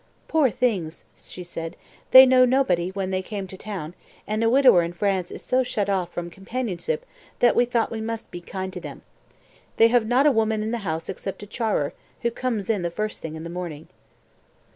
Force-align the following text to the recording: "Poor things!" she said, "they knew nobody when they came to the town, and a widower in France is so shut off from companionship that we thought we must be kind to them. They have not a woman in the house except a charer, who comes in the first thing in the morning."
"Poor 0.27 0.49
things!" 0.49 1.05
she 1.15 1.43
said, 1.43 1.75
"they 2.09 2.25
knew 2.25 2.43
nobody 2.47 2.89
when 2.89 3.11
they 3.11 3.21
came 3.21 3.45
to 3.45 3.55
the 3.55 3.61
town, 3.61 3.93
and 4.25 4.43
a 4.43 4.49
widower 4.49 4.81
in 4.81 4.93
France 4.93 5.29
is 5.29 5.43
so 5.43 5.61
shut 5.61 5.91
off 5.91 6.11
from 6.11 6.31
companionship 6.31 7.05
that 7.37 7.55
we 7.55 7.65
thought 7.65 7.91
we 7.91 8.01
must 8.01 8.31
be 8.31 8.41
kind 8.41 8.73
to 8.73 8.79
them. 8.79 9.03
They 9.77 9.89
have 9.89 10.07
not 10.07 10.25
a 10.25 10.31
woman 10.31 10.63
in 10.63 10.71
the 10.71 10.79
house 10.79 11.07
except 11.07 11.43
a 11.43 11.45
charer, 11.45 11.93
who 12.23 12.31
comes 12.31 12.67
in 12.67 12.81
the 12.81 12.89
first 12.89 13.21
thing 13.21 13.35
in 13.35 13.43
the 13.43 13.49
morning." 13.51 13.89